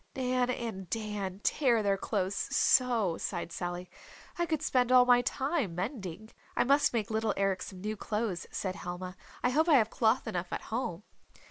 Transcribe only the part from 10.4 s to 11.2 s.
at home."